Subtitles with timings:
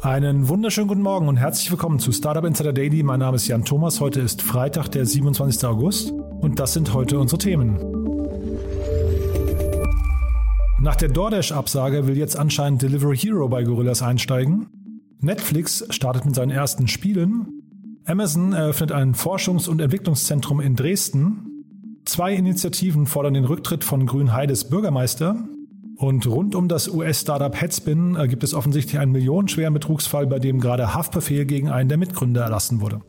[0.00, 3.02] Einen wunderschönen guten Morgen und herzlich willkommen zu Startup Insider Daily.
[3.02, 4.00] Mein Name ist Jan Thomas.
[4.00, 5.64] Heute ist Freitag, der 27.
[5.64, 7.78] August und das sind heute unsere Themen.
[10.80, 14.68] Nach der DoorDash-Absage will jetzt anscheinend Delivery Hero bei Gorillas einsteigen.
[15.18, 17.48] Netflix startet mit seinen ersten Spielen.
[18.04, 21.64] Amazon eröffnet ein Forschungs- und Entwicklungszentrum in Dresden.
[22.04, 25.48] Zwei Initiativen fordern den Rücktritt von Grünheides Bürgermeister.
[25.98, 30.60] Und rund um das US-Startup Headspin äh, gibt es offensichtlich einen millionenschweren Betrugsfall, bei dem
[30.60, 33.00] gerade Haftbefehl gegen einen der Mitgründer erlassen wurde.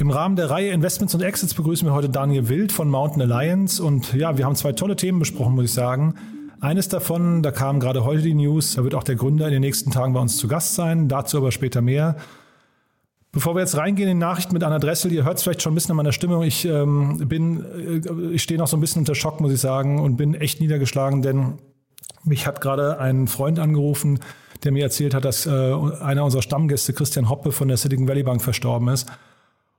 [0.00, 3.80] Im Rahmen der Reihe Investments und Exits begrüßen wir heute Daniel Wild von Mountain Alliance.
[3.80, 6.14] Und ja, wir haben zwei tolle Themen besprochen, muss ich sagen.
[6.60, 9.60] Eines davon, da kam gerade heute die News, da wird auch der Gründer in den
[9.60, 11.06] nächsten Tagen bei uns zu Gast sein.
[11.06, 12.16] Dazu aber später mehr.
[13.30, 15.72] Bevor wir jetzt reingehen in die Nachrichten mit Anna Dressel, ihr hört es vielleicht schon
[15.72, 16.42] ein bisschen an meiner Stimmung.
[16.42, 20.00] Ich ähm, bin, äh, ich stehe noch so ein bisschen unter Schock, muss ich sagen,
[20.00, 21.58] und bin echt niedergeschlagen, denn
[22.24, 24.20] mich hat gerade ein Freund angerufen,
[24.64, 28.22] der mir erzählt hat, dass äh, einer unserer Stammgäste, Christian Hoppe von der Silicon Valley
[28.22, 29.06] Bank, verstorben ist.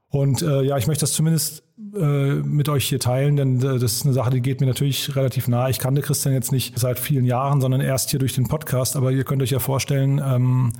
[0.09, 1.63] Und äh, ja, ich möchte das zumindest
[1.95, 5.15] äh, mit euch hier teilen, denn äh, das ist eine Sache, die geht mir natürlich
[5.15, 5.69] relativ nah.
[5.69, 8.95] Ich kannte Christian jetzt nicht seit vielen Jahren, sondern erst hier durch den Podcast.
[8.95, 10.73] Aber ihr könnt euch ja vorstellen, ähm,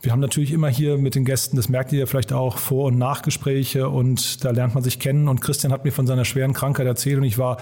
[0.00, 2.86] wir haben natürlich immer hier mit den Gästen, das merkt ihr ja vielleicht auch, Vor-
[2.86, 5.26] und Nachgespräche und da lernt man sich kennen.
[5.28, 7.58] Und Christian hat mir von seiner schweren Krankheit erzählt und ich war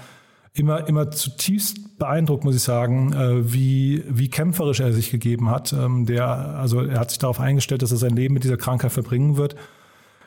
[0.53, 5.73] immer, immer zutiefst beeindruckt, muss ich sagen, äh, wie, wie kämpferisch er sich gegeben hat.
[5.73, 8.91] Ähm, der, also er hat sich darauf eingestellt, dass er sein Leben mit dieser Krankheit
[8.91, 9.55] verbringen wird.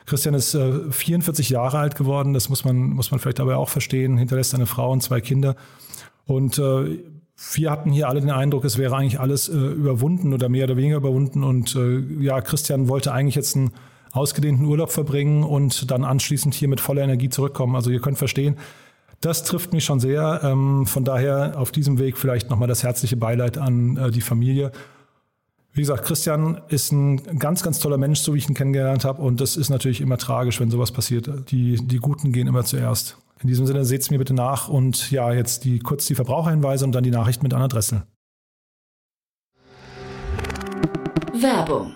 [0.05, 0.57] Christian ist
[0.89, 4.55] 44 äh, Jahre alt geworden, das muss man, muss man vielleicht dabei auch verstehen, hinterlässt
[4.55, 5.55] eine Frau und zwei Kinder.
[6.25, 6.97] Und äh,
[7.53, 10.77] wir hatten hier alle den Eindruck, es wäre eigentlich alles äh, überwunden oder mehr oder
[10.77, 11.43] weniger überwunden.
[11.43, 13.71] Und äh, ja, Christian wollte eigentlich jetzt einen
[14.11, 17.75] ausgedehnten Urlaub verbringen und dann anschließend hier mit voller Energie zurückkommen.
[17.75, 18.57] Also ihr könnt verstehen,
[19.21, 20.41] das trifft mich schon sehr.
[20.43, 24.71] Ähm, von daher auf diesem Weg vielleicht nochmal das herzliche Beileid an äh, die Familie.
[25.71, 29.21] Wie gesagt, Christian ist ein ganz, ganz toller Mensch, so wie ich ihn kennengelernt habe.
[29.21, 31.29] Und das ist natürlich immer tragisch, wenn sowas passiert.
[31.51, 33.17] Die, die Guten gehen immer zuerst.
[33.41, 36.83] In diesem Sinne, seht es mir bitte nach und ja, jetzt die, kurz die Verbraucherhinweise
[36.83, 38.03] und dann die Nachricht mit Anna Dressel.
[41.33, 41.95] Werbung.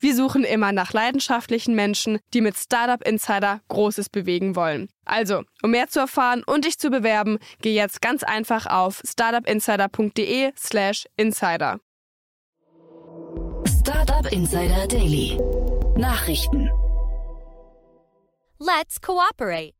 [0.01, 4.89] Wir suchen immer nach leidenschaftlichen Menschen, die mit Startup Insider Großes bewegen wollen.
[5.05, 11.05] Also, um mehr zu erfahren und dich zu bewerben, geh jetzt ganz einfach auf startupinsider.de/slash
[11.17, 11.79] insider.
[13.67, 15.37] Startup Insider Daily.
[15.95, 16.71] Nachrichten.
[18.57, 19.73] Let's cooperate.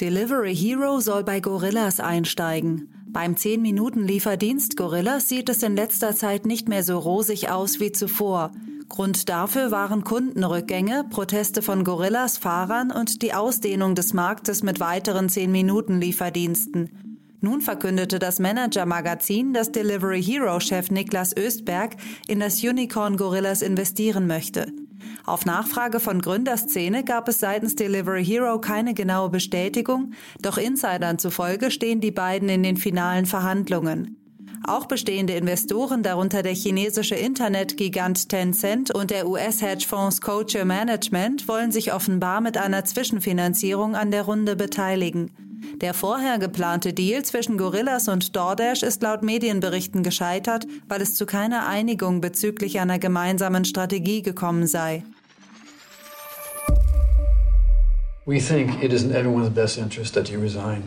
[0.00, 2.90] Delivery Hero soll bei Gorillas einsteigen.
[3.06, 8.52] Beim 10-Minuten-Lieferdienst Gorillas sieht es in letzter Zeit nicht mehr so rosig aus wie zuvor.
[8.90, 15.28] Grund dafür waren Kundenrückgänge, Proteste von Gorillas Fahrern und die Ausdehnung des Marktes mit weiteren
[15.28, 16.90] 10-Minuten-Lieferdiensten.
[17.40, 21.96] Nun verkündete das Manager-Magazin, dass Delivery Hero-Chef Niklas Östberg
[22.26, 24.66] in das Unicorn Gorillas investieren möchte.
[25.26, 31.72] Auf Nachfrage von Gründerszene gab es seitens Delivery Hero keine genaue Bestätigung, doch Insidern zufolge
[31.72, 34.16] stehen die beiden in den finalen Verhandlungen.
[34.64, 41.92] Auch bestehende Investoren, darunter der chinesische Internetgigant Tencent und der US-Hedgefonds Coacher Management, wollen sich
[41.92, 45.30] offenbar mit einer Zwischenfinanzierung an der Runde beteiligen.
[45.80, 51.26] Der vorher geplante Deal zwischen Gorillas und DoorDash ist laut Medienberichten gescheitert, weil es zu
[51.26, 55.02] keiner Einigung bezüglich einer gemeinsamen Strategie gekommen sei.
[58.26, 60.82] We think it is in everyone's best interest that you resign.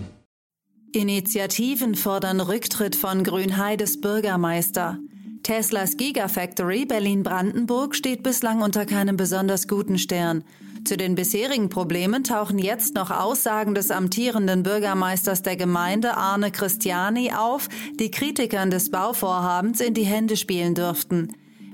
[0.91, 4.97] Initiativen fordern Rücktritt von Grünheides Bürgermeister.
[5.44, 10.44] Teslas Gigafactory Berlin-Brandenburg steht bislang unter keinem besonders guten Stern.
[10.83, 17.31] Zu den bisherigen Problemen tauchen jetzt noch Aussagen des amtierenden Bürgermeisters der Gemeinde Arne Christiani
[17.31, 21.30] auf, die Kritikern des Bauvorhabens in die Hände spielen dürften.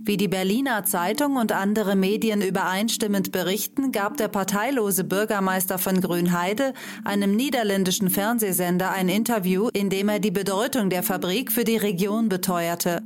[0.08, 6.74] Wie die Berliner Zeitung und andere Medien übereinstimmend berichten, gab der parteilose Bürgermeister von Grünheide
[7.04, 12.30] einem niederländischen Fernsehsender ein Interview, in dem er die Bedeutung der Fabrik für die Region
[12.30, 13.02] beteuerte.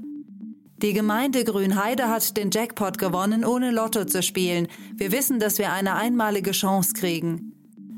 [0.81, 4.67] Die Gemeinde Grünheide hat den Jackpot gewonnen, ohne Lotto zu spielen.
[4.97, 7.53] Wir wissen, dass wir eine einmalige Chance kriegen.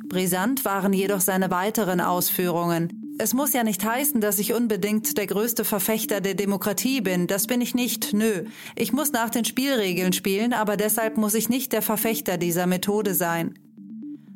[0.10, 3.01] Brisant waren jedoch seine weiteren Ausführungen.
[3.24, 7.28] Es muss ja nicht heißen, dass ich unbedingt der größte Verfechter der Demokratie bin.
[7.28, 8.14] Das bin ich nicht.
[8.14, 8.46] Nö.
[8.76, 13.14] Ich muss nach den Spielregeln spielen, aber deshalb muss ich nicht der Verfechter dieser Methode
[13.14, 13.54] sein.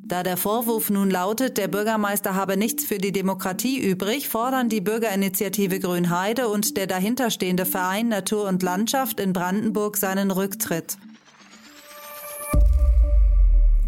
[0.04, 4.82] Da der Vorwurf nun lautet, der Bürgermeister habe nichts für die Demokratie übrig, fordern die
[4.82, 11.00] Bürgerinitiative Grünheide und der dahinterstehende Verein Natur und Landschaft in Brandenburg seinen Rücktritt.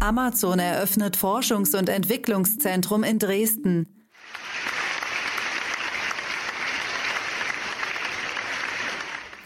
[0.00, 3.86] Amazon eröffnet Forschungs- und Entwicklungszentrum in Dresden.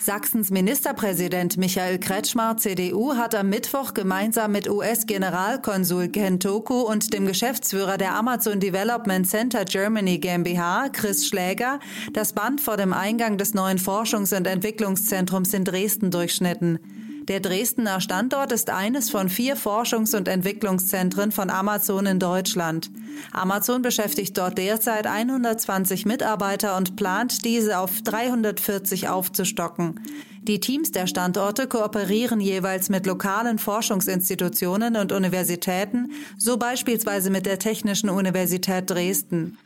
[0.04, 7.24] Sachsens Ministerpräsident Michael Kretschmar, CDU, hat am Mittwoch gemeinsam mit US-Generalkonsul Ken Toku und dem
[7.24, 11.78] Geschäftsführer der Amazon Development Center Germany GmbH, Chris Schläger,
[12.14, 16.80] das Band vor dem Eingang des neuen Forschungs- und Entwicklungszentrums in Dresden durchschnitten.
[17.28, 22.90] Der Dresdner Standort ist eines von vier Forschungs- und Entwicklungszentren von Amazon in Deutschland.
[23.30, 30.00] Amazon beschäftigt dort derzeit 120 Mitarbeiter und plant, diese auf 340 aufzustocken.
[30.42, 37.60] Die Teams der Standorte kooperieren jeweils mit lokalen Forschungsinstitutionen und Universitäten, so beispielsweise mit der
[37.60, 39.58] Technischen Universität Dresden.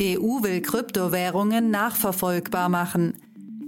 [0.00, 3.14] EU will Kryptowährungen nachverfolgbar machen.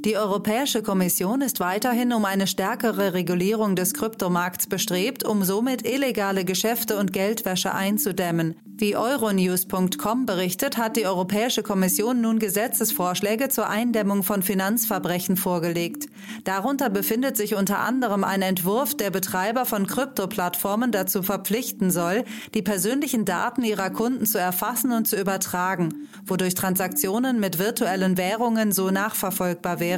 [0.06, 6.44] Die Europäische Kommission ist weiterhin um eine stärkere Regulierung des Kryptomarkts bestrebt, um somit illegale
[6.44, 8.54] Geschäfte und Geldwäsche einzudämmen.
[8.78, 16.06] Wie Euronews.com berichtet, hat die Europäische Kommission nun Gesetzesvorschläge zur Eindämmung von Finanzverbrechen vorgelegt.
[16.44, 22.24] Darunter befindet sich unter anderem ein Entwurf, der Betreiber von Kryptoplattformen dazu verpflichten soll,
[22.54, 28.72] die persönlichen Daten ihrer Kunden zu erfassen und zu übertragen, wodurch Transaktionen mit virtuellen Währungen
[28.72, 29.95] so nachverfolgbar wären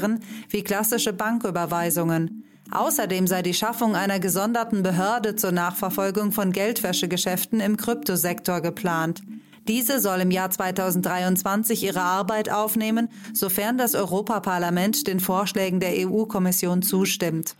[0.49, 2.45] wie klassische Banküberweisungen.
[2.71, 9.23] Außerdem sei die Schaffung einer gesonderten Behörde zur Nachverfolgung von Geldwäschegeschäften im Kryptosektor geplant.
[9.69, 16.83] Diese soll im Jahr 2023 ihre Arbeit aufnehmen, sofern das Europaparlament den Vorschlägen der EU-Kommission
[16.83, 17.55] zustimmt.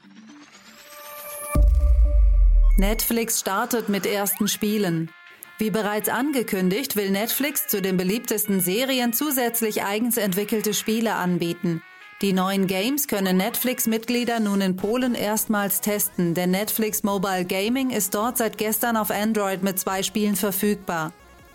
[2.79, 5.11] Netflix startet mit ersten Spielen.
[5.59, 11.83] Wie bereits angekündigt, will Netflix zu den beliebtesten Serien zusätzlich eigens entwickelte Spiele anbieten.
[12.21, 18.13] Die neuen Games können Netflix-Mitglieder nun in Polen erstmals testen, denn Netflix Mobile Gaming ist
[18.13, 21.13] dort seit gestern auf Android mit zwei Spielen verfügbar.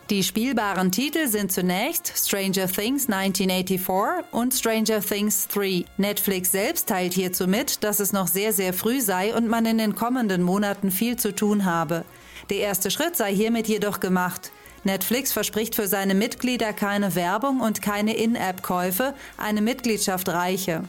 [0.10, 5.84] Die spielbaren Titel sind zunächst Stranger Things 1984 und Stranger Things 3.
[5.98, 9.80] Netflix selbst teilt hierzu mit, dass es noch sehr, sehr früh sei und man in
[9.80, 12.06] den kommenden Monaten viel zu tun habe.
[12.50, 14.54] Der erste Schritt sei hiermit jedoch gemacht.
[14.84, 20.84] Netflix verspricht für seine Mitglieder keine Werbung und keine In-App-Käufe, eine Mitgliedschaft reiche.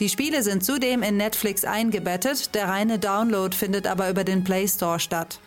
[0.00, 4.66] Die Spiele sind zudem in Netflix eingebettet, der reine Download findet aber über den Play
[4.68, 5.38] Store statt.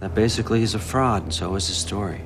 [0.00, 2.20] That basically is a fraud, so is the story.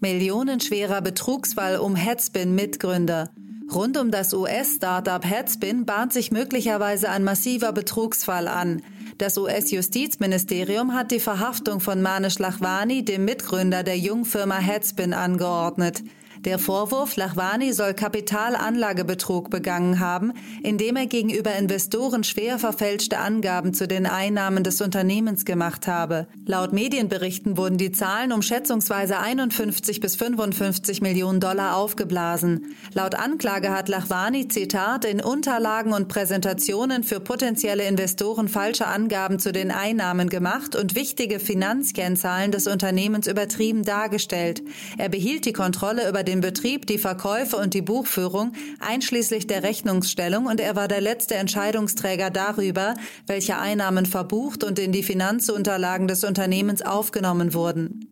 [0.00, 3.30] Millionenschwerer Betrugsfall um Headspin-Mitgründer.
[3.72, 8.82] Rund um das US-Startup Headspin bahnt sich möglicherweise ein massiver Betrugsfall an.
[9.18, 16.02] Das US-Justizministerium hat die Verhaftung von Manish Lachwani, dem Mitgründer der Jungfirma Headspin, angeordnet.
[16.44, 23.88] Der Vorwurf, Lachwani soll Kapitalanlagebetrug begangen haben, indem er gegenüber Investoren schwer verfälschte Angaben zu
[23.88, 26.26] den Einnahmen des Unternehmens gemacht habe.
[26.44, 32.74] Laut Medienberichten wurden die Zahlen um schätzungsweise 51 bis 55 Millionen Dollar aufgeblasen.
[32.92, 39.50] Laut Anklage hat Lachwani, Zitat, in Unterlagen und Präsentationen für potenzielle Investoren falsche Angaben zu
[39.50, 44.62] den Einnahmen gemacht und wichtige Finanzkennzahlen des Unternehmens übertrieben dargestellt.
[44.98, 49.62] Er behielt die Kontrolle über den den Betrieb, die Verkäufe und die Buchführung, einschließlich der
[49.62, 52.94] Rechnungsstellung, und er war der letzte Entscheidungsträger darüber,
[53.28, 58.08] welche Einnahmen verbucht und in die Finanzunterlagen des Unternehmens aufgenommen wurden.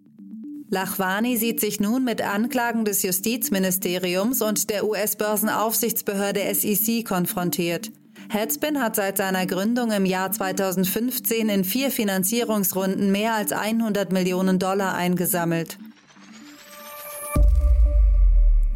[0.70, 7.90] Lachwani sieht sich nun mit Anklagen des Justizministeriums und der US-Börsenaufsichtsbehörde SEC konfrontiert.
[8.30, 14.58] Headspin hat seit seiner Gründung im Jahr 2015 in vier Finanzierungsrunden mehr als 100 Millionen
[14.60, 15.76] Dollar eingesammelt.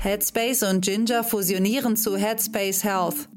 [0.06, 3.28] Headspace und Ginger fusionieren zu Headspace Health.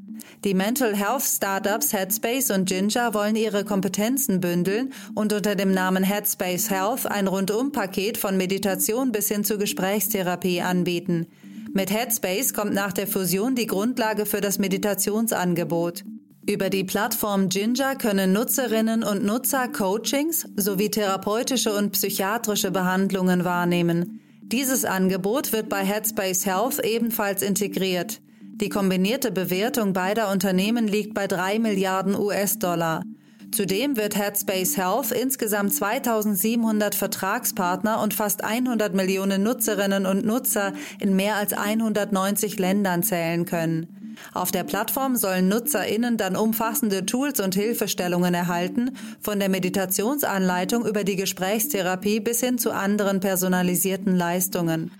[0.43, 6.03] Die Mental Health Startups Headspace und Ginger wollen ihre Kompetenzen bündeln und unter dem Namen
[6.03, 11.25] Headspace Health ein Rundum-Paket von Meditation bis hin zu Gesprächstherapie anbieten.
[11.73, 16.03] Mit Headspace kommt nach der Fusion die Grundlage für das Meditationsangebot.
[16.47, 24.19] Über die Plattform Ginger können Nutzerinnen und Nutzer Coachings sowie therapeutische und psychiatrische Behandlungen wahrnehmen.
[24.51, 28.19] Dieses Angebot wird bei Headspace Health ebenfalls integriert.
[28.55, 33.03] Die kombinierte Bewertung beider Unternehmen liegt bei 3 Milliarden US-Dollar.
[33.51, 41.15] Zudem wird Headspace Health insgesamt 2700 Vertragspartner und fast 100 Millionen Nutzerinnen und Nutzer in
[41.15, 43.98] mehr als 190 Ländern zählen können.
[44.33, 51.03] Auf der Plattform sollen NutzerInnen dann umfassende Tools und Hilfestellungen erhalten, von der Meditationsanleitung über
[51.03, 54.91] die Gesprächstherapie bis hin zu anderen personalisierten Leistungen.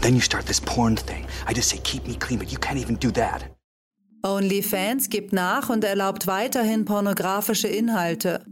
[0.00, 1.24] Then you start this porn thing.
[1.48, 3.46] I just say, keep me clean, but you can't even do that.
[4.22, 8.44] OnlyFans gibt nach und erlaubt weiterhin pornografische Inhalte.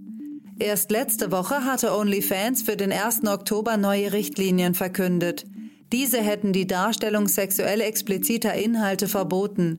[0.59, 3.27] Erst letzte Woche hatte OnlyFans für den 1.
[3.27, 5.45] Oktober neue Richtlinien verkündet.
[5.93, 9.79] Diese hätten die Darstellung sexuell expliziter Inhalte verboten.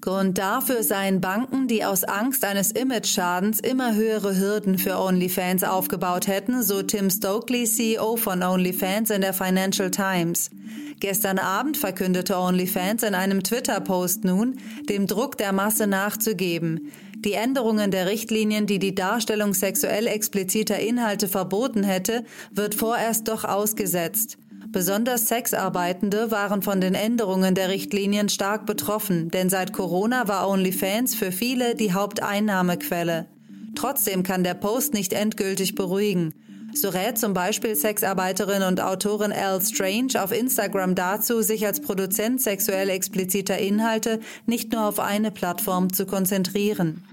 [0.00, 6.26] Grund dafür seien Banken, die aus Angst eines Image-Schadens immer höhere Hürden für OnlyFans aufgebaut
[6.26, 10.50] hätten, so Tim Stokely, CEO von OnlyFans in der Financial Times.
[10.98, 14.56] Gestern Abend verkündete OnlyFans in einem Twitter-Post nun,
[14.88, 16.90] dem Druck der Masse nachzugeben.
[17.18, 23.44] Die Änderungen der Richtlinien, die die Darstellung sexuell expliziter Inhalte verboten hätte, wird vorerst doch
[23.44, 24.38] ausgesetzt.
[24.72, 31.14] Besonders Sexarbeitende waren von den Änderungen der Richtlinien stark betroffen, denn seit Corona war OnlyFans
[31.14, 33.26] für viele die Haupteinnahmequelle.
[33.74, 36.32] Trotzdem kann der Post nicht endgültig beruhigen.
[36.74, 42.40] So rät zum Beispiel Sexarbeiterin und Autorin Al Strange auf Instagram dazu, sich als Produzent
[42.40, 47.04] sexuell expliziter Inhalte nicht nur auf eine Plattform zu konzentrieren.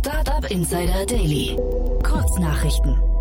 [0.00, 1.56] Startup Insider Daily.
[2.02, 3.11] Kurznachrichten.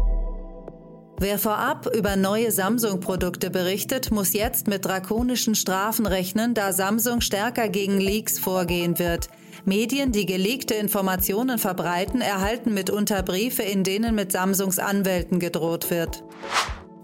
[1.22, 7.70] Wer vorab über neue Samsung-Produkte berichtet, muss jetzt mit drakonischen Strafen rechnen, da Samsung stärker
[7.70, 9.30] gegen Leaks vorgehen wird.
[9.64, 16.24] Medien, die geleakte Informationen verbreiten, erhalten mitunter Briefe, in denen mit Samsungs Anwälten gedroht wird.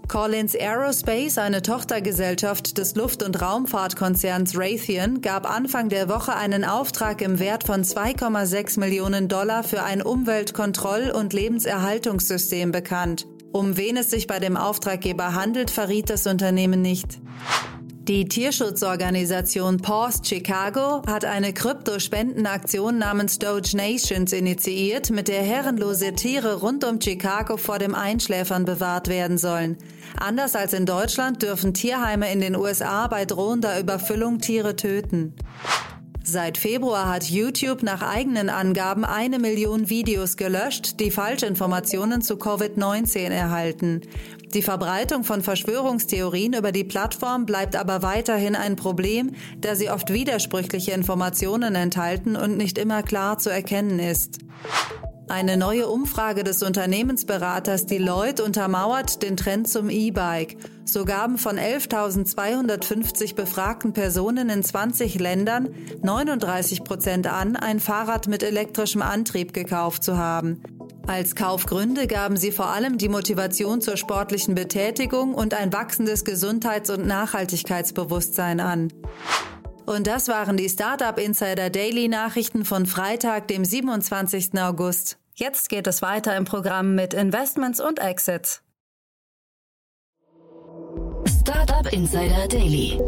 [0.08, 7.22] Collins Aerospace, eine Tochtergesellschaft des Luft- und Raumfahrtkonzerns Raytheon, gab Anfang der Woche einen Auftrag
[7.22, 13.28] im Wert von 2,6 Millionen Dollar für ein Umweltkontroll- und Lebenserhaltungssystem bekannt.
[13.52, 17.18] Um wen es sich bei dem Auftraggeber handelt, verriet das Unternehmen nicht.
[18.08, 26.60] Die Tierschutzorganisation Paws Chicago hat eine Kryptospendenaktion namens Doge Nations initiiert, mit der herrenlose Tiere
[26.60, 29.76] rund um Chicago vor dem Einschläfern bewahrt werden sollen.
[30.16, 35.34] Anders als in Deutschland dürfen Tierheime in den USA bei drohender Überfüllung Tiere töten.
[36.30, 43.30] Seit Februar hat YouTube nach eigenen Angaben eine Million Videos gelöscht, die Falschinformationen zu Covid-19
[43.30, 44.02] erhalten.
[44.52, 50.12] Die Verbreitung von Verschwörungstheorien über die Plattform bleibt aber weiterhin ein Problem, da sie oft
[50.12, 54.40] widersprüchliche Informationen enthalten und nicht immer klar zu erkennen ist.
[55.28, 60.56] Eine neue Umfrage des Unternehmensberaters Deloitte untermauert den Trend zum E-Bike.
[60.86, 65.68] So gaben von 11.250 befragten Personen in 20 Ländern
[66.02, 70.62] 39 Prozent an, ein Fahrrad mit elektrischem Antrieb gekauft zu haben.
[71.06, 76.90] Als Kaufgründe gaben sie vor allem die Motivation zur sportlichen Betätigung und ein wachsendes Gesundheits-
[76.90, 78.92] und Nachhaltigkeitsbewusstsein an.
[79.88, 84.50] Und das waren die Startup Insider Daily Nachrichten von Freitag, dem 27.
[84.60, 85.18] August.
[85.34, 88.62] Jetzt geht es weiter im Programm mit Investments und Exits.
[91.40, 93.00] Startup Insider Daily.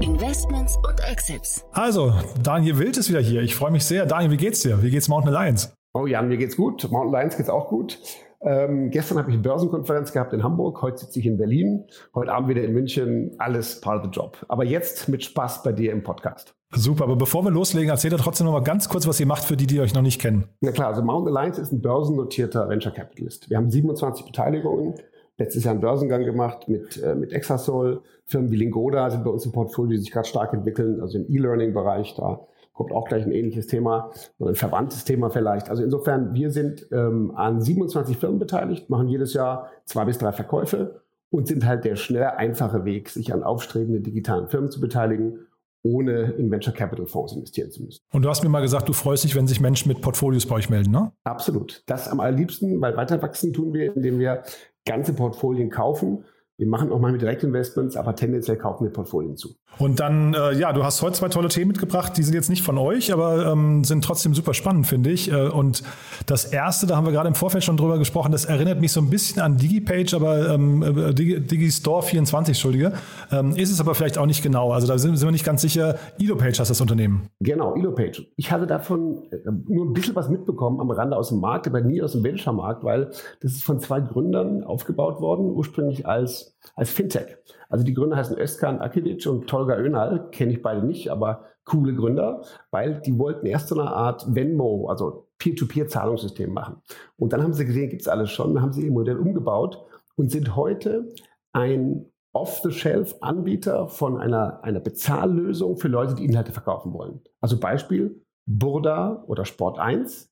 [0.00, 1.66] Investments und Exits.
[1.72, 3.42] Also, Daniel Wild ist wieder hier.
[3.42, 4.06] Ich freue mich sehr.
[4.06, 4.82] Daniel, wie geht's dir?
[4.82, 5.74] Wie geht's Mountain Alliance?
[5.92, 6.90] Oh Jan, mir geht's gut.
[6.90, 7.98] Mountain Alliance geht's auch gut.
[8.44, 11.84] Ähm, gestern habe ich eine Börsenkonferenz gehabt in Hamburg, heute sitze ich in Berlin,
[12.14, 14.36] heute Abend wieder in München, alles part of the job.
[14.48, 16.54] Aber jetzt mit Spaß bei dir im Podcast.
[16.74, 19.44] Super, aber bevor wir loslegen, erzählt doch trotzdem noch mal ganz kurz, was ihr macht
[19.44, 20.48] für die, die euch noch nicht kennen.
[20.60, 23.48] Na klar, also Mountain Alliance ist ein börsennotierter Venture Capitalist.
[23.48, 24.94] Wir haben 27 Beteiligungen,
[25.38, 28.02] letztes Jahr einen Börsengang gemacht mit, äh, mit Exasol.
[28.26, 31.26] Firmen wie Lingoda sind bei uns im Portfolio, die sich gerade stark entwickeln, also im
[31.28, 32.40] E-Learning-Bereich da
[32.72, 35.68] kommt auch gleich ein ähnliches Thema oder ein verwandtes Thema vielleicht.
[35.68, 40.32] Also insofern, wir sind ähm, an 27 Firmen beteiligt, machen jedes Jahr zwei bis drei
[40.32, 45.40] Verkäufe und sind halt der schnelle, einfache Weg, sich an aufstrebenden digitalen Firmen zu beteiligen
[45.84, 48.00] ohne in Venture Capital Fonds investieren zu müssen.
[48.12, 50.54] Und du hast mir mal gesagt, du freust dich, wenn sich Menschen mit Portfolios bei
[50.56, 51.12] euch melden, ne?
[51.24, 51.82] Absolut.
[51.86, 54.42] Das am allerliebsten, weil weiter wachsen tun wir, indem wir
[54.84, 56.24] ganze Portfolien kaufen
[56.58, 59.54] Wir machen auch mal mit Direktinvestments, aber tendenziell kaufen wir Portfolien zu.
[59.78, 62.62] Und dann, äh, ja, du hast heute zwei tolle Themen mitgebracht, die sind jetzt nicht
[62.62, 65.32] von euch, aber ähm, sind trotzdem super spannend, finde ich.
[65.32, 65.82] Äh, und
[66.26, 69.00] das erste, da haben wir gerade im Vorfeld schon drüber gesprochen, das erinnert mich so
[69.00, 72.92] ein bisschen an DigiPage, aber ähm, äh, Digi, Digistore 24, Entschuldige.
[73.30, 74.72] Ähm, ist es aber vielleicht auch nicht genau.
[74.72, 75.96] Also da sind, sind wir nicht ganz sicher.
[76.20, 77.28] Elopage heißt das Unternehmen.
[77.40, 78.26] Genau, Elopage.
[78.36, 81.80] Ich hatte davon äh, nur ein bisschen was mitbekommen am Rande aus dem Markt, aber
[81.80, 86.41] nie aus dem Venture-Markt, weil das ist von zwei Gründern aufgebaut worden, ursprünglich als,
[86.74, 87.36] als Fintech.
[87.68, 91.94] Also die Gründer heißen Özkan Akidic und Tolga Önal, kenne ich beide nicht, aber coole
[91.94, 96.82] Gründer, weil die wollten erst so eine Art Venmo, also Peer-to-Peer-Zahlungssystem machen.
[97.16, 99.84] Und dann haben sie gesehen, gibt es alles schon, haben sie ihr Modell umgebaut
[100.16, 101.08] und sind heute
[101.52, 107.20] ein Off-the-Shelf-Anbieter von einer, einer Bezahllösung für Leute, die Inhalte verkaufen wollen.
[107.40, 110.30] Also Beispiel, Burda oder Sport 1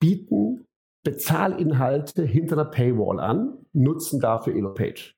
[0.00, 0.66] bieten
[1.02, 5.14] Bezahlinhalte hinter einer Paywall an, nutzen dafür Elopage.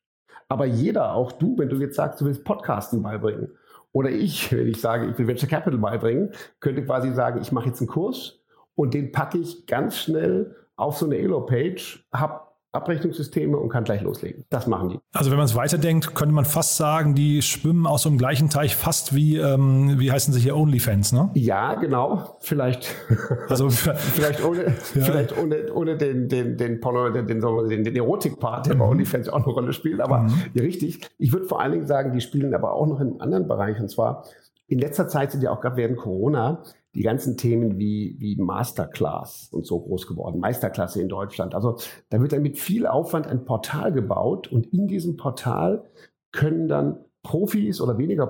[0.52, 3.48] Aber jeder, auch du, wenn du jetzt sagst, du willst Podcasten beibringen,
[3.92, 7.68] oder ich, wenn ich sage, ich will Venture Capital beibringen, könnte quasi sagen, ich mache
[7.68, 8.38] jetzt einen Kurs
[8.74, 14.00] und den packe ich ganz schnell auf so eine Elo-Page, habe Abrechnungssysteme und kann gleich
[14.00, 14.44] loslegen.
[14.48, 15.00] Das machen die.
[15.12, 18.48] Also wenn man es weiterdenkt, könnte man fast sagen, die schwimmen aus so einem gleichen
[18.48, 21.30] Teich, fast wie, ähm, wie heißen sie hier, OnlyFans, ne?
[21.34, 22.38] Ja, genau.
[22.40, 22.94] Vielleicht,
[23.48, 24.64] also, vielleicht ohne,
[24.94, 25.02] ja.
[25.02, 28.78] vielleicht ohne, ohne den, den, den, Porno, den, den, den, den Erotik-Part, der mhm.
[28.78, 30.00] bei OnlyFans auch eine Rolle spielt.
[30.00, 30.32] Aber mhm.
[30.54, 31.00] ja, richtig.
[31.18, 33.78] Ich würde vor allen Dingen sagen, die spielen aber auch noch in einem anderen Bereich.
[33.80, 34.24] Und zwar
[34.66, 36.62] in letzter Zeit sind ja auch gerade während Corona
[36.94, 41.54] die ganzen Themen wie, wie Masterclass und so groß geworden, Meisterklasse in Deutschland.
[41.54, 41.78] Also
[42.10, 45.84] da wird dann mit viel Aufwand ein Portal gebaut und in diesem Portal
[46.32, 48.26] können dann Profis oder weniger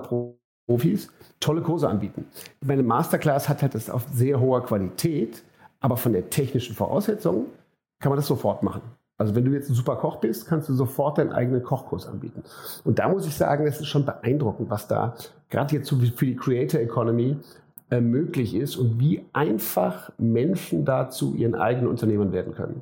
[0.67, 2.25] Profis tolle Kurse anbieten.
[2.61, 5.43] Meine Masterclass hat halt das auf sehr hoher Qualität,
[5.79, 7.47] aber von der technischen Voraussetzung
[7.99, 8.81] kann man das sofort machen.
[9.17, 12.43] Also wenn du jetzt ein super Koch bist, kannst du sofort deinen eigenen Kochkurs anbieten.
[12.83, 15.15] Und da muss ich sagen, das ist schon beeindruckend, was da
[15.49, 17.37] gerade jetzt für die Creator Economy
[17.93, 22.81] äh, möglich ist und wie einfach Menschen dazu ihren eigenen Unternehmern werden können.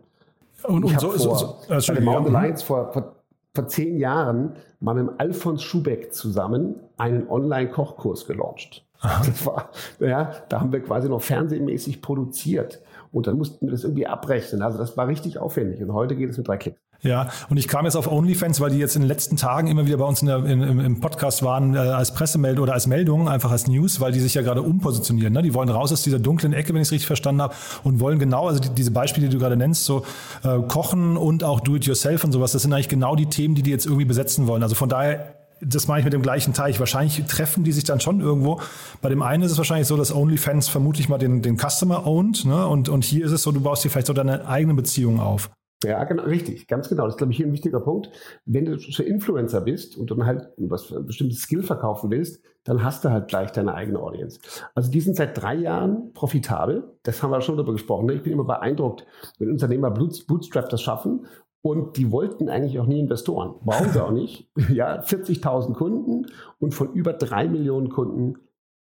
[0.64, 3.16] Und, und so, vor, so, so, bei der Mountain Alliance vor, vor,
[3.54, 8.86] vor zehn Jahren mal mit Alfons Schubeck zusammen einen Online-Kochkurs gelauncht.
[9.02, 12.80] Das war, ja, da haben wir quasi noch fernsehmäßig produziert.
[13.12, 14.62] Und dann mussten wir das irgendwie abrechnen.
[14.62, 15.82] Also das war richtig aufwendig.
[15.82, 16.80] Und heute geht es mit drei Klicks.
[17.04, 19.88] Ja, und ich kam jetzt auf OnlyFans, weil die jetzt in den letzten Tagen immer
[19.88, 23.28] wieder bei uns in der, in, im, Podcast waren, äh, als Pressemeldung oder als Meldung,
[23.28, 25.34] einfach als News, weil die sich ja gerade umpositionieren.
[25.34, 25.42] Ne?
[25.42, 28.20] Die wollen raus aus dieser dunklen Ecke, wenn ich es richtig verstanden habe, und wollen
[28.20, 30.06] genau, also die, diese Beispiele, die du gerade nennst, so
[30.44, 33.72] äh, Kochen und auch Do-it-yourself und sowas, das sind eigentlich genau die Themen, die die
[33.72, 34.62] jetzt irgendwie besetzen wollen.
[34.62, 36.80] Also von daher das mache ich mit dem gleichen Teich.
[36.80, 38.60] Wahrscheinlich treffen die sich dann schon irgendwo.
[39.00, 42.46] Bei dem einen ist es wahrscheinlich so, dass OnlyFans vermutlich mal den, den Customer owned,
[42.46, 42.66] ne?
[42.66, 45.52] Und, und hier ist es so, du baust dir vielleicht so deine eigene Beziehung auf.
[45.84, 47.06] Ja, genau, richtig, ganz genau.
[47.06, 48.12] Das ist, glaube ich, hier ein wichtiger Punkt.
[48.46, 52.84] Wenn du so Influencer bist und dann halt was ein bestimmtes Skill verkaufen willst, dann
[52.84, 54.40] hast du halt gleich deine eigene Audience.
[54.76, 56.98] Also die sind seit drei Jahren profitabel.
[57.02, 58.06] Das haben wir schon darüber gesprochen.
[58.06, 58.14] Ne?
[58.14, 59.06] Ich bin immer beeindruckt,
[59.40, 61.26] wenn Unternehmer Bootstrap das schaffen
[61.64, 63.56] und die wollten eigentlich auch nie Investoren.
[63.64, 64.50] Brauchen sie auch nicht.
[64.70, 66.28] Ja, 40.000 Kunden
[66.60, 68.38] und von über drei Millionen Kunden,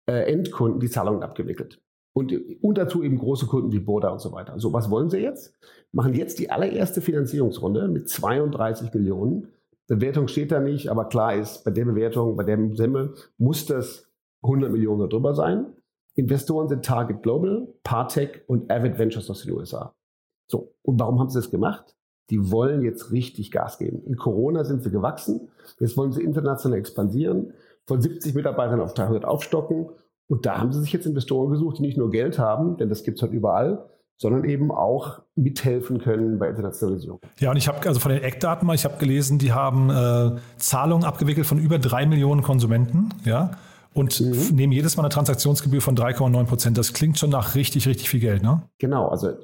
[0.06, 1.80] äh, Endkunden die Zahlungen abgewickelt.
[2.16, 4.58] Und, und dazu eben große Kunden wie Boda und so weiter.
[4.58, 5.52] So, was wollen sie jetzt?
[5.92, 9.48] Machen jetzt die allererste Finanzierungsrunde mit 32 Millionen.
[9.88, 14.08] Bewertung steht da nicht, aber klar ist, bei der Bewertung, bei dem Semmel muss das
[14.42, 15.66] 100 Millionen drüber sein.
[16.14, 19.94] Investoren sind Target Global, Partech und Avid Ventures aus den USA.
[20.46, 21.96] So, und warum haben sie das gemacht?
[22.30, 24.02] die wollen jetzt richtig Gas geben.
[24.04, 25.48] In Corona sind sie gewachsen.
[25.78, 27.52] Jetzt wollen sie international expandieren,
[27.86, 29.90] von 70 Mitarbeitern auf 300 aufstocken.
[30.28, 33.04] Und da haben sie sich jetzt Investoren gesucht, die nicht nur Geld haben, denn das
[33.04, 33.84] gibt's halt überall,
[34.16, 37.20] sondern eben auch mithelfen können bei Internationalisierung.
[37.38, 40.38] Ja, und ich habe also von den Eckdaten mal, ich habe gelesen, die haben äh,
[40.56, 43.52] Zahlungen abgewickelt von über drei Millionen Konsumenten, ja,
[43.92, 44.56] und mhm.
[44.56, 46.78] nehmen jedes Mal eine Transaktionsgebühr von 3,9 Prozent.
[46.78, 48.62] Das klingt schon nach richtig, richtig viel Geld, ne?
[48.78, 49.34] Genau, also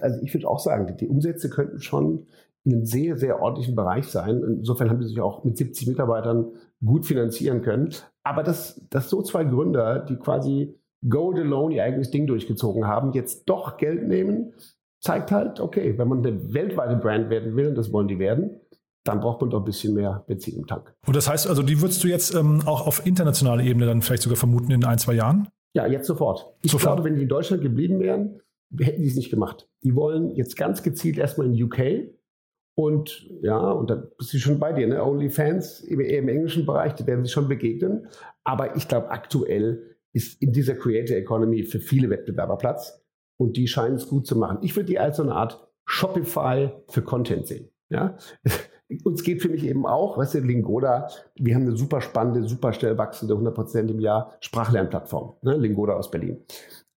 [0.00, 2.26] also ich würde auch sagen, die Umsätze könnten schon
[2.64, 4.42] in einem sehr, sehr ordentlichen Bereich sein.
[4.42, 6.52] Insofern haben die sich auch mit 70 Mitarbeitern
[6.84, 7.90] gut finanzieren können.
[8.22, 10.74] Aber dass, dass so zwei Gründer, die quasi
[11.08, 14.54] Gold Alone ihr eigenes Ding durchgezogen haben, jetzt doch Geld nehmen,
[15.00, 18.60] zeigt halt, okay, wenn man eine weltweite Brand werden will, und das wollen die werden,
[19.04, 20.94] dann braucht man doch ein bisschen mehr Benzin im Tank.
[21.06, 24.22] Und das heißt also, die würdest du jetzt ähm, auch auf internationaler Ebene dann vielleicht
[24.22, 25.48] sogar vermuten in ein, zwei Jahren?
[25.74, 26.54] Ja, jetzt sofort.
[26.62, 26.94] Ich sofort.
[26.94, 28.40] glaube, wenn die in Deutschland geblieben wären,
[28.80, 29.68] hätten die es nicht gemacht.
[29.82, 32.14] Die wollen jetzt ganz gezielt erstmal in UK
[32.76, 35.02] und ja, und da bist du schon bei dir, ne?
[35.02, 38.08] OnlyFans im, im englischen Bereich, die werden sich schon begegnen.
[38.42, 43.04] Aber ich glaube, aktuell ist in dieser Creator Economy für viele Wettbewerber Platz
[43.38, 44.58] und die scheinen es gut zu machen.
[44.62, 47.68] Ich würde die als so eine Art Shopify für Content sehen.
[47.90, 48.16] Ja?
[49.04, 52.72] uns geht für mich eben auch, weißt du, Lingoda, wir haben eine super spannende, super
[52.72, 55.56] schnell wachsende, 100% im Jahr Sprachlernplattform, ne?
[55.56, 56.44] Lingoda aus Berlin.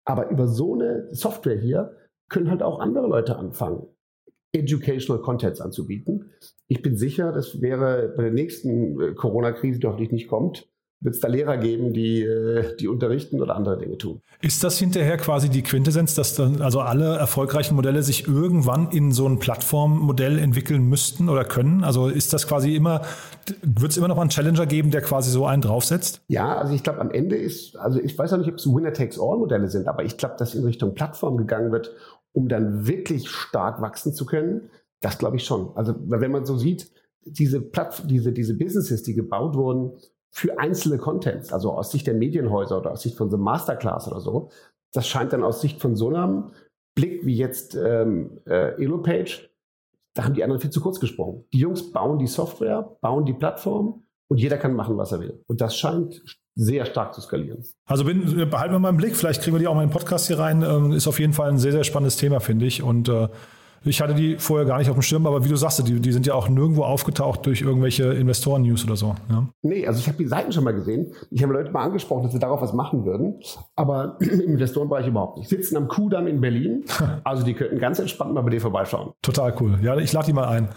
[0.05, 1.95] Aber über so eine Software hier
[2.29, 3.87] können halt auch andere Leute anfangen,
[4.53, 6.31] Educational Contents anzubieten.
[6.67, 10.67] Ich bin sicher, das wäre bei der nächsten äh, Corona-Krise, die hoffentlich nicht kommt,
[10.99, 14.21] wird es da Lehrer geben, die, äh, die unterrichten oder andere Dinge tun.
[14.41, 19.11] Ist das hinterher quasi die Quintessenz, dass dann also alle erfolgreichen Modelle sich irgendwann in
[19.11, 21.83] so ein Plattformmodell entwickeln müssten oder können?
[21.83, 23.01] Also ist das quasi immer,
[23.61, 26.21] wird es immer noch einen Challenger geben, der quasi so einen draufsetzt?
[26.27, 29.69] Ja, also ich glaube, am Ende ist, also ich weiß auch nicht, ob es Winner-Takes-all-Modelle
[29.69, 31.91] sind, aber ich glaube, dass in Richtung Plattform gegangen wird,
[32.37, 34.69] um dann wirklich stark wachsen zu können.
[35.01, 35.75] Das glaube ich schon.
[35.75, 36.91] Also wenn man so sieht,
[37.25, 39.97] diese, Platt, diese, diese Businesses, die gebaut wurden,
[40.29, 44.19] für einzelne Contents, also aus Sicht der Medienhäuser oder aus Sicht von so Masterclass oder
[44.19, 44.51] so.
[44.93, 46.51] Das scheint dann aus Sicht von so einem
[46.93, 49.49] Blick wie jetzt ähm, äh, Elopage,
[50.13, 51.43] da haben die anderen viel zu kurz gesprungen.
[51.53, 55.43] Die Jungs bauen die Software, bauen die Plattform und jeder kann machen, was er will.
[55.47, 56.21] Und das scheint
[56.57, 57.63] sehr stark zu skalieren.
[57.85, 59.93] Also bin, behalten wir mal im Blick, vielleicht kriegen wir die auch mal in den
[59.93, 60.63] Podcast hier rein.
[60.63, 62.81] Ähm, ist auf jeden Fall ein sehr, sehr spannendes Thema, finde ich.
[62.81, 63.27] Und äh,
[63.83, 66.11] ich hatte die vorher gar nicht auf dem Schirm, aber wie du sagst, die, die
[66.11, 69.15] sind ja auch nirgendwo aufgetaucht durch irgendwelche Investoren-News oder so.
[69.29, 69.47] Ja?
[69.61, 71.13] Nee, also ich habe die Seiten schon mal gesehen.
[71.31, 73.39] Ich habe Leute mal angesprochen, dass sie darauf was machen würden,
[73.75, 75.49] aber im Investorenbereich überhaupt nicht.
[75.49, 76.83] Sitzen am Kudamm in Berlin,
[77.23, 79.13] also die könnten ganz entspannt mal bei dir vorbeischauen.
[79.21, 79.79] Total cool.
[79.81, 80.69] Ja, ich lade die mal ein.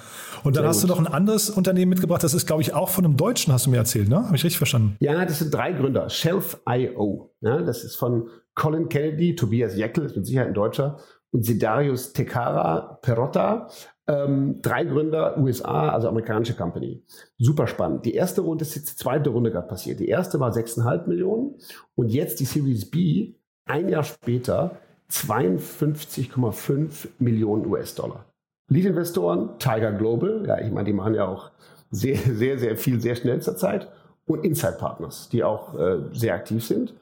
[0.43, 0.91] Und dann Sehr hast gut.
[0.91, 3.67] du noch ein anderes Unternehmen mitgebracht, das ist, glaube ich, auch von einem Deutschen, hast
[3.67, 4.25] du mir erzählt, ne?
[4.25, 4.97] Habe ich richtig verstanden?
[5.01, 6.09] Ja, das sind drei Gründer.
[6.09, 7.31] Shelf.io.
[7.41, 10.99] Ja, das ist von Colin Kennedy, Tobias Jeckel, ist mit Sicherheit ein Deutscher,
[11.33, 13.69] und Sidarius Tekara Perotta,
[14.07, 17.03] ähm, drei Gründer, USA, also amerikanische Company.
[17.39, 18.05] Super spannend.
[18.05, 20.01] Die erste Runde ist jetzt die zweite Runde gerade passiert.
[20.01, 21.55] Die erste war 6,5 Millionen
[21.95, 23.35] und jetzt die Series B,
[23.67, 24.79] ein Jahr später,
[25.11, 28.27] 52,5 Millionen US-Dollar.
[28.69, 31.51] Lead-Investoren, Tiger Global, ja, ich meine, die machen ja auch
[31.91, 33.89] sehr, sehr, sehr viel, sehr schnell zur Zeit.
[34.27, 36.95] Und Inside Partners, die auch äh, sehr aktiv sind.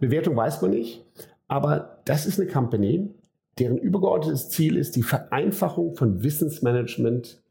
[0.00, 1.02] Bewertung weiß man nicht,
[1.48, 3.14] aber das ist eine Company,
[3.58, 7.42] deren übergeordnetes Ziel ist die Vereinfachung von Wissensmanagement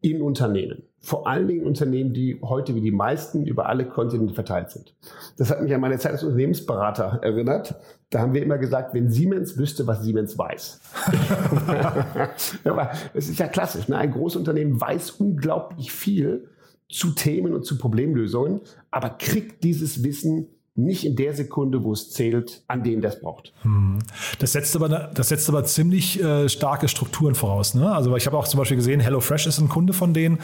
[0.00, 0.82] in Unternehmen.
[1.00, 4.94] Vor allen Dingen Unternehmen, die heute wie die meisten über alle Kontinente verteilt sind.
[5.36, 7.74] Das hat mich an meine Zeit als Unternehmensberater erinnert.
[8.10, 10.80] Da haben wir immer gesagt, wenn Siemens wüsste, was Siemens weiß.
[12.64, 13.88] Aber es ist ja klassisch.
[13.88, 13.96] Ne?
[13.96, 16.48] Ein Großunternehmen weiß unglaublich viel
[16.88, 22.10] zu Themen und zu Problemlösungen, aber kriegt dieses Wissen nicht in der Sekunde, wo es
[22.10, 23.52] zählt, an den das braucht.
[23.60, 23.98] Hm.
[24.38, 27.74] Das setzt aber, das setzt aber ziemlich äh, starke Strukturen voraus.
[27.74, 27.92] Ne?
[27.92, 30.38] Also ich habe auch zum Beispiel gesehen, HelloFresh ist ein Kunde von denen.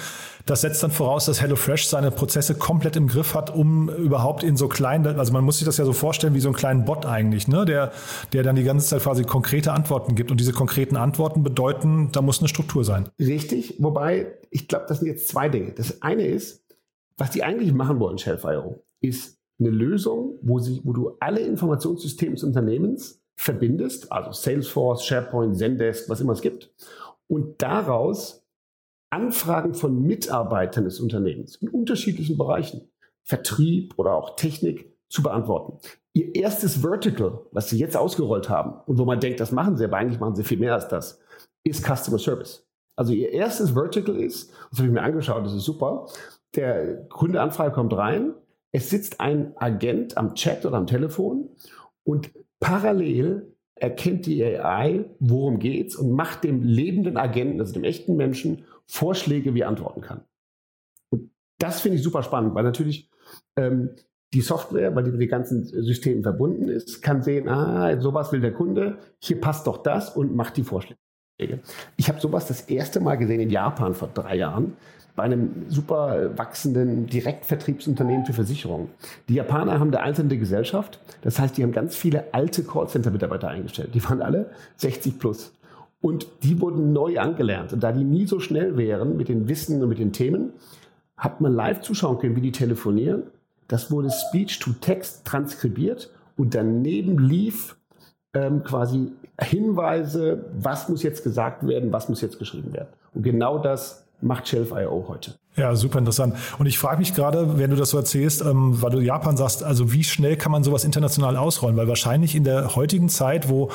[0.45, 4.59] Das setzt dann voraus, dass HelloFresh seine Prozesse komplett im Griff hat, um überhaupt in
[4.59, 7.07] so kleinen, also man muss sich das ja so vorstellen wie so einen kleinen Bot
[7.07, 7.65] eigentlich, ne?
[7.65, 7.93] der,
[8.35, 10.31] der dann die ganze Zeit quasi konkrete Antworten gibt.
[10.31, 13.09] Und diese konkreten Antworten bedeuten, da muss eine Struktur sein.
[13.19, 15.73] Richtig, wobei ich glaube, das sind jetzt zwei Dinge.
[15.73, 16.63] Das eine ist,
[17.17, 22.35] was die eigentlich machen wollen, Shellfire, ist eine Lösung, wo, sie, wo du alle Informationssysteme
[22.35, 26.73] des Unternehmens verbindest, also Salesforce, SharePoint, Zendesk, was immer es gibt,
[27.29, 28.45] und daraus
[29.11, 32.91] Anfragen von Mitarbeitern des Unternehmens in unterschiedlichen Bereichen,
[33.23, 35.79] Vertrieb oder auch Technik, zu beantworten.
[36.13, 39.85] Ihr erstes Vertical, was sie jetzt ausgerollt haben und wo man denkt, das machen sie,
[39.85, 41.21] aber eigentlich machen sie viel mehr als das,
[41.65, 42.67] ist Customer Service.
[42.97, 46.07] Also ihr erstes Vertical ist, das habe ich mir angeschaut, das ist super,
[46.55, 48.35] der Kundeanfrage kommt rein,
[48.73, 51.49] es sitzt ein Agent am Chat oder am Telefon
[52.05, 58.17] und parallel erkennt die AI, worum geht's und macht dem lebenden Agenten, also dem echten
[58.17, 60.25] Menschen, Vorschläge, wie er antworten kann.
[61.11, 63.11] Und das finde ich super spannend, weil natürlich
[63.57, 63.91] ähm,
[64.33, 68.41] die Software, weil die mit den ganzen Systemen verbunden ist, kann sehen, ah, sowas will
[68.41, 71.01] der Kunde, hier passt doch das und macht die Vorschläge.
[71.97, 74.77] Ich habe sowas das erste Mal gesehen in Japan vor drei Jahren
[75.15, 78.89] bei einem super wachsenden Direktvertriebsunternehmen für Versicherungen.
[79.29, 81.01] Die Japaner haben eine alternde Gesellschaft.
[81.23, 83.95] Das heißt, die haben ganz viele alte Callcenter-Mitarbeiter eingestellt.
[83.95, 85.53] Die waren alle 60 plus.
[86.01, 87.73] Und die wurden neu angelernt.
[87.73, 90.53] Und da die nie so schnell wären mit den Wissen und mit den Themen,
[91.17, 93.25] hat man live zuschauen können, wie die telefonieren.
[93.67, 97.77] Das wurde Speech to Text transkribiert und daneben lief
[98.35, 102.89] ähm, quasi Hinweise, was muss jetzt gesagt werden, was muss jetzt geschrieben werden.
[103.15, 105.35] Und genau das macht Shelf.io heute.
[105.57, 106.35] Ja, super interessant.
[106.59, 109.65] Und ich frage mich gerade, wenn du das so erzählst, ähm, weil du Japan sagst,
[109.65, 111.77] also wie schnell kann man sowas international ausrollen?
[111.77, 113.71] Weil wahrscheinlich in der heutigen Zeit, wo,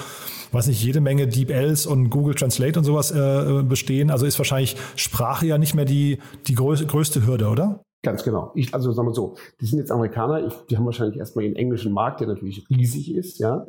[0.53, 4.77] weiß nicht, jede Menge DeepLs und Google Translate und sowas äh, bestehen, also ist wahrscheinlich
[4.95, 7.81] Sprache ja nicht mehr die, die größte, größte Hürde, oder?
[8.03, 8.51] Ganz genau.
[8.53, 11.55] Ich, also sagen wir so, die sind jetzt Amerikaner, ich, die haben wahrscheinlich erstmal ihren
[11.55, 13.39] englischen Markt, der natürlich riesig ist.
[13.39, 13.65] Ja.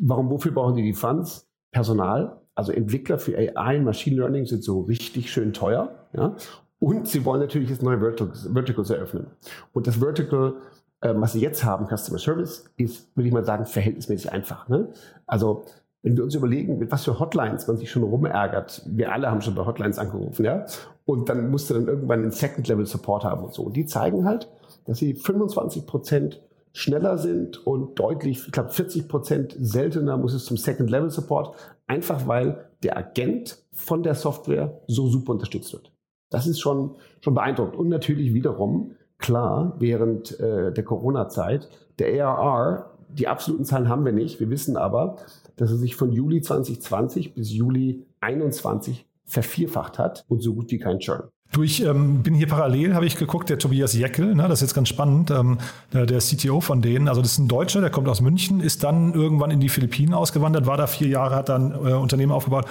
[0.00, 1.48] Warum, wofür brauchen die die Funds?
[1.70, 5.94] Personal, also Entwickler für AI Machine Learning sind so richtig schön teuer.
[6.14, 6.34] Ja?
[6.80, 9.26] Und sie wollen natürlich jetzt neue Verticals, Verticals eröffnen.
[9.72, 10.54] Und das Vertical,
[11.02, 14.68] ähm, was sie jetzt haben, Customer Service, ist, würde ich mal sagen, verhältnismäßig einfach.
[14.68, 14.88] Ne?
[15.26, 15.64] Also
[16.06, 19.40] wenn wir uns überlegen, mit was für Hotlines man sich schon rumärgert, wir alle haben
[19.40, 20.64] schon bei Hotlines angerufen, ja,
[21.04, 23.62] und dann musst du dann irgendwann einen Second-Level-Support haben und so.
[23.62, 24.48] Und die zeigen halt,
[24.84, 26.40] dass sie 25 Prozent
[26.72, 31.56] schneller sind und deutlich, ich glaube 40 Prozent seltener muss es zum Second-Level-Support,
[31.88, 35.90] einfach weil der Agent von der Software so super unterstützt wird.
[36.30, 37.76] Das ist schon, schon beeindruckend.
[37.76, 44.12] Und natürlich wiederum, klar, während äh, der Corona-Zeit, der ARR, die absoluten Zahlen haben wir
[44.12, 44.40] nicht.
[44.40, 45.16] Wir wissen aber,
[45.56, 50.78] dass er sich von Juli 2020 bis Juli 2021 vervierfacht hat und so gut wie
[50.78, 51.24] kein Churn.
[51.52, 54.68] Du, ich ähm, bin hier parallel, habe ich geguckt, der Tobias Jeckel, ne, das ist
[54.68, 55.58] jetzt ganz spannend, ähm,
[55.92, 58.82] der, der CTO von denen, also das ist ein Deutscher, der kommt aus München, ist
[58.82, 62.66] dann irgendwann in die Philippinen ausgewandert, war da vier Jahre, hat dann äh, Unternehmen aufgebaut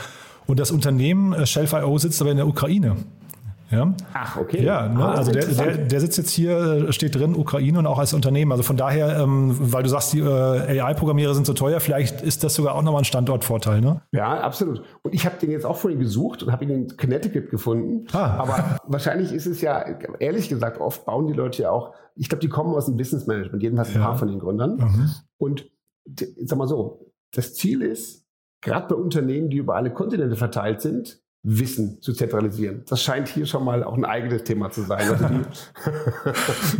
[0.45, 2.97] und das Unternehmen äh, Shelf.io sitzt aber in der Ukraine.
[3.71, 3.93] Ja.
[4.13, 4.63] Ach, okay.
[4.63, 5.03] Ja, ne?
[5.03, 8.51] Ah, also der, der, der, sitzt jetzt hier, steht drin, Ukraine und auch als Unternehmen.
[8.51, 12.43] Also von daher, ähm, weil du sagst, die äh, AI-Programmierer sind so teuer, vielleicht ist
[12.43, 14.01] das sogar auch nochmal ein Standortvorteil, ne?
[14.11, 14.83] Ja, absolut.
[15.01, 18.07] Und ich habe den jetzt auch vorhin gesucht und habe ihn in Connecticut gefunden.
[18.13, 18.37] Ah.
[18.37, 19.83] Aber wahrscheinlich ist es ja,
[20.19, 23.27] ehrlich gesagt, oft bauen die Leute ja auch, ich glaube, die kommen aus dem Business
[23.27, 24.05] Management, jedenfalls ein ja.
[24.05, 24.77] paar von den Gründern.
[24.77, 25.09] Mhm.
[25.37, 25.69] Und
[26.43, 28.25] sag mal so, das Ziel ist,
[28.61, 32.83] gerade bei Unternehmen, die über alle Kontinente verteilt sind, Wissen zu zentralisieren.
[32.89, 35.07] Das scheint hier schon mal auch ein eigenes Thema zu sein.
[35.07, 35.25] Also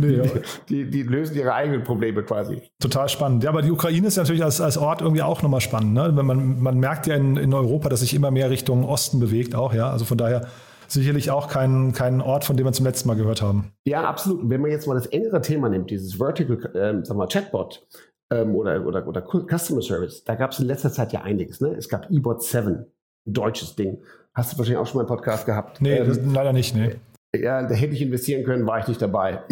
[0.68, 2.62] die, die, die, lösen ihre eigenen Probleme quasi.
[2.80, 3.44] Total spannend.
[3.44, 5.94] Ja, aber die Ukraine ist natürlich als, als Ort irgendwie auch nochmal spannend.
[5.94, 6.10] Ne?
[6.10, 9.72] Man, man merkt ja in, in Europa, dass sich immer mehr Richtung Osten bewegt auch.
[9.72, 10.48] Ja, also von daher
[10.88, 13.72] sicherlich auch kein, kein Ort, von dem wir zum letzten Mal gehört haben.
[13.84, 14.50] Ja, absolut.
[14.50, 17.86] wenn man jetzt mal das engere Thema nimmt, dieses Vertical ähm, sagen wir, Chatbot
[18.30, 21.60] ähm, oder, oder, oder Customer Service, da gab es in letzter Zeit ja einiges.
[21.60, 21.68] Ne?
[21.76, 22.84] Es gab eBot 7,
[23.26, 23.98] ein deutsches Ding.
[24.36, 25.80] Hast du wahrscheinlich auch schon mal einen Podcast gehabt?
[25.80, 26.96] Nee, ähm, leider nicht, nee.
[27.34, 29.42] Ja, da hätte ich investieren können, war ich nicht dabei.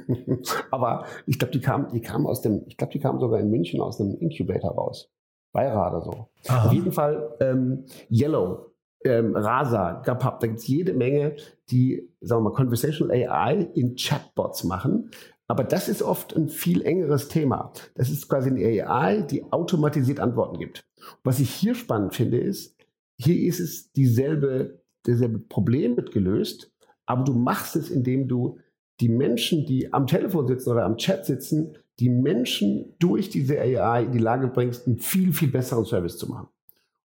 [0.70, 3.50] Aber ich glaube, die kamen die kam aus dem, ich glaube, die kamen sogar in
[3.50, 5.10] München aus einem Incubator raus.
[5.52, 6.28] Beirad oder so.
[6.46, 6.66] Aha.
[6.66, 8.66] Auf jeden Fall ähm, Yellow,
[9.02, 11.36] ähm, Rasa, Gapap, da gibt es jede Menge,
[11.70, 15.10] die, sagen wir mal, Conversational AI in Chatbots machen.
[15.46, 17.72] Aber das ist oft ein viel engeres Thema.
[17.94, 20.84] Das ist quasi eine AI, die automatisiert Antworten gibt.
[21.24, 22.77] Was ich hier spannend finde, ist,
[23.20, 26.72] hier ist es dieselbe, dasselbe Problem mit gelöst,
[27.06, 28.58] aber du machst es, indem du
[29.00, 34.04] die Menschen, die am Telefon sitzen oder am Chat sitzen, die Menschen durch diese AI
[34.04, 36.48] in die Lage bringst, einen viel, viel besseren Service zu machen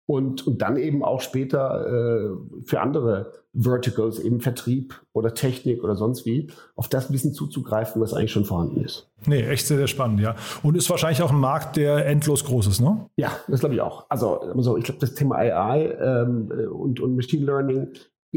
[0.06, 5.96] und, und dann eben auch später äh, für andere Verticals, eben Vertrieb oder Technik oder
[5.96, 9.10] sonst wie, auf das Wissen zuzugreifen, was eigentlich schon vorhanden ist.
[9.26, 10.34] Nee, echt sehr, sehr spannend, ja.
[10.62, 13.08] Und ist wahrscheinlich auch ein Markt, der endlos groß ist, ne?
[13.16, 14.06] Ja, das glaube ich auch.
[14.08, 17.88] Also, also ich glaube, das Thema AI ähm, und, und Machine Learning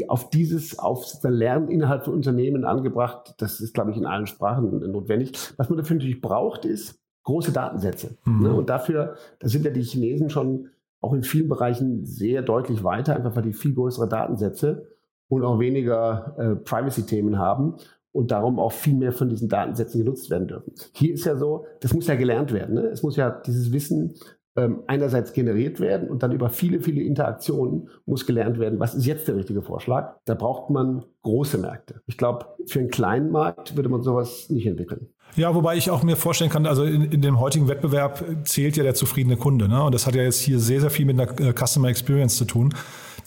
[0.08, 4.27] auf dieses, auf das Lernen innerhalb von Unternehmen angebracht, das ist, glaube ich, in allen
[4.27, 5.32] Sprachen notwendig.
[5.58, 8.17] Was man dafür natürlich braucht, ist große Datensätze.
[8.25, 8.43] Mhm.
[8.43, 8.53] Ne?
[8.53, 10.69] Und dafür, da sind ja die Chinesen schon
[11.01, 14.88] auch in vielen Bereichen sehr deutlich weiter, einfach weil die viel größere Datensätze
[15.29, 17.75] und auch weniger äh, Privacy-Themen haben
[18.12, 20.73] und darum auch viel mehr von diesen Datensätzen genutzt werden dürfen.
[20.93, 22.75] Hier ist ja so, das muss ja gelernt werden.
[22.75, 22.88] Ne?
[22.88, 24.15] Es muss ja dieses Wissen
[24.55, 29.05] ähm, einerseits generiert werden und dann über viele, viele Interaktionen muss gelernt werden, was ist
[29.05, 30.15] jetzt der richtige Vorschlag.
[30.25, 32.01] Da braucht man große Märkte.
[32.07, 35.10] Ich glaube, für einen kleinen Markt würde man sowas nicht entwickeln.
[35.36, 38.84] Ja, wobei ich auch mir vorstellen kann, also in, in dem heutigen Wettbewerb zählt ja
[38.84, 39.68] der zufriedene Kunde.
[39.68, 39.84] Ne?
[39.84, 42.46] Und das hat ja jetzt hier sehr, sehr viel mit einer äh, Customer Experience zu
[42.46, 42.74] tun.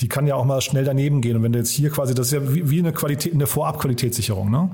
[0.01, 1.37] Die kann ja auch mal schnell daneben gehen.
[1.37, 4.51] Und wenn du jetzt hier quasi, das ist ja wie, wie eine Qualität, eine Vorabqualitätssicherung,
[4.51, 4.71] ne?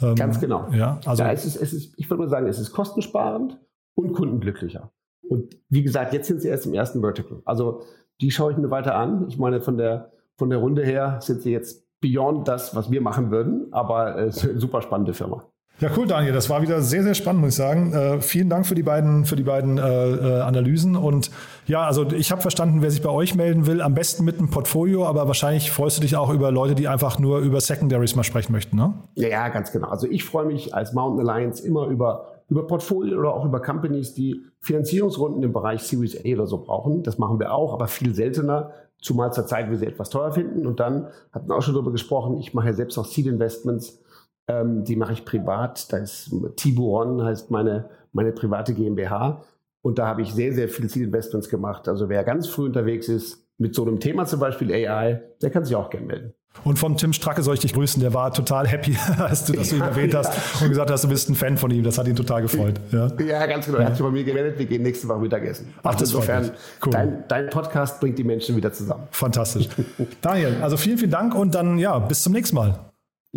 [0.00, 0.68] Ähm, Ganz genau.
[0.72, 3.58] Ja, also ja, es ist, es ist, ich würde mal sagen, es ist kostensparend
[3.94, 4.92] und kundenglücklicher.
[5.28, 7.42] Und wie gesagt, jetzt sind sie erst im ersten Vertical.
[7.44, 7.82] Also
[8.20, 9.26] die schaue ich mir weiter an.
[9.28, 13.00] Ich meine, von der, von der Runde her sind sie jetzt beyond das, was wir
[13.00, 15.44] machen würden, aber äh, super spannende Firma.
[15.80, 16.32] Ja, cool, Daniel.
[16.32, 17.92] Das war wieder sehr, sehr spannend, muss ich sagen.
[17.92, 20.96] Äh, vielen Dank für die beiden, für die beiden äh, äh Analysen.
[20.96, 21.30] Und
[21.66, 24.50] ja, also ich habe verstanden, wer sich bei euch melden will, am besten mit einem
[24.50, 28.24] Portfolio, aber wahrscheinlich freust du dich auch über Leute, die einfach nur über Secondaries mal
[28.24, 28.94] sprechen möchten, ne?
[29.14, 29.86] Ja, ja ganz genau.
[29.88, 34.14] Also ich freue mich als Mountain Alliance immer über, über Portfolio oder auch über Companies,
[34.14, 37.04] die Finanzierungsrunden im Bereich Series A oder so brauchen.
[37.04, 38.72] Das machen wir auch, aber viel seltener.
[39.00, 40.66] Zumal zur Zeit wir sie etwas teuer finden.
[40.66, 44.00] Und dann hatten wir auch schon darüber gesprochen, ich mache ja selbst auch Seed Investments
[44.48, 45.92] ähm, die mache ich privat.
[45.92, 49.42] Da ist Tiburon heißt meine, meine private GmbH.
[49.82, 51.88] Und da habe ich sehr, sehr viele Zielinvestments gemacht.
[51.88, 55.64] Also wer ganz früh unterwegs ist mit so einem Thema zum Beispiel AI, der kann
[55.64, 56.34] sich auch gerne melden.
[56.64, 58.00] Und vom Tim Stracke soll ich dich grüßen.
[58.02, 60.64] Der war total happy, als du, dass du ihn erwähnt hast ja.
[60.64, 61.84] und gesagt hast, du bist ein Fan von ihm.
[61.84, 62.80] Das hat ihn total gefreut.
[62.90, 63.78] Ja, ja ganz genau.
[63.78, 64.58] Er hat sich bei mir gemeldet.
[64.58, 65.72] Wir gehen nächste Woche Mittagessen.
[65.82, 66.50] Ach, das insofern,
[66.84, 66.92] cool.
[66.92, 69.04] dein, dein, Podcast bringt die Menschen wieder zusammen.
[69.10, 69.68] Fantastisch.
[70.20, 72.87] Daniel, also vielen, vielen Dank und dann ja, bis zum nächsten Mal.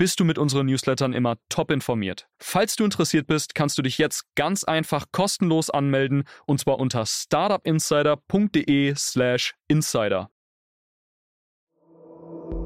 [0.00, 2.26] bist du mit unseren Newslettern immer top informiert.
[2.38, 7.04] Falls du interessiert bist, kannst du dich jetzt ganz einfach kostenlos anmelden und zwar unter
[7.04, 10.30] startupinsider.de/slash insider.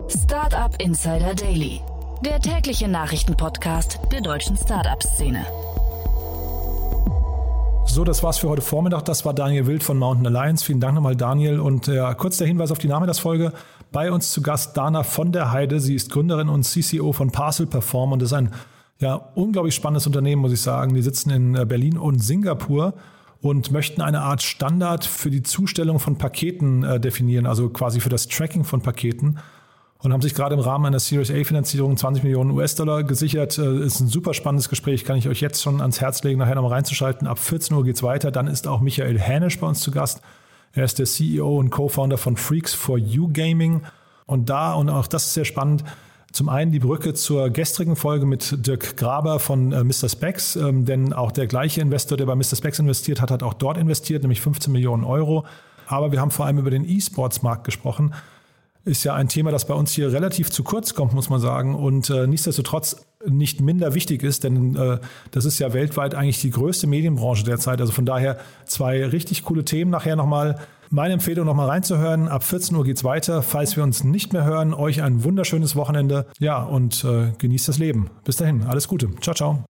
[0.09, 1.81] Startup Insider Daily,
[2.25, 5.45] der tägliche Nachrichtenpodcast der deutschen Startup-Szene.
[7.87, 9.05] So, das war's für heute Vormittag.
[9.05, 10.65] Das war Daniel Wild von Mountain Alliance.
[10.65, 11.61] Vielen Dank nochmal, Daniel.
[11.61, 13.53] Und äh, kurz der Hinweis auf die Nachmittagsfolge.
[13.95, 15.79] Bei uns zu Gast Dana von der Heide.
[15.79, 18.51] Sie ist Gründerin und CCO von Parcel Perform und ist ein
[18.99, 20.95] ja, unglaublich spannendes Unternehmen, muss ich sagen.
[20.95, 22.95] Die sitzen in äh, Berlin und Singapur
[23.41, 28.09] und möchten eine Art Standard für die Zustellung von Paketen äh, definieren, also quasi für
[28.09, 29.39] das Tracking von Paketen.
[29.99, 33.59] Und haben sich gerade im Rahmen einer Series A-Finanzierung 20 Millionen US-Dollar gesichert.
[33.59, 36.57] Äh, ist ein super spannendes Gespräch, kann ich euch jetzt schon ans Herz legen, nachher
[36.57, 37.29] nochmal reinzuschalten.
[37.29, 38.33] Ab 14 Uhr geht's weiter.
[38.33, 40.21] Dann ist auch Michael Hänisch bei uns zu Gast.
[40.75, 43.83] Er ist der CEO und Co-Founder von Freaks for You Gaming.
[44.27, 45.85] Und da, und auch das ist sehr spannend,
[46.33, 50.09] zum einen die Brücke zur gestrigen Folge mit Dirk Graber von äh, Mr.
[50.09, 52.57] Specs, ähm, denn auch der gleiche Investor, der bei Mr.
[52.57, 55.47] Specs investiert hat, hat auch dort investiert, nämlich 15 Millionen Euro.
[55.87, 58.15] Aber wir haben vor allem über den E-Sports-Markt gesprochen.
[58.85, 61.77] Ist ja ein Thema, das bei uns hier relativ zu kurz kommt, muss man sagen,
[61.77, 64.99] und äh, nichtsdestotrotz nicht minder wichtig ist, denn äh,
[65.31, 67.81] das ist ja weltweit eigentlich die größte Medienbranche derzeit.
[67.81, 69.91] Also von daher zwei richtig coole Themen.
[69.91, 70.59] Nachher nochmal
[70.91, 72.29] meine Empfehlung, nochmal reinzuhören.
[72.29, 73.43] Ab 14 Uhr geht's weiter.
[73.43, 76.27] Falls wir uns nicht mehr hören, euch ein wunderschönes Wochenende.
[76.39, 78.11] Ja, und äh, genießt das Leben.
[78.25, 79.09] Bis dahin, alles Gute.
[79.21, 79.74] Ciao, ciao.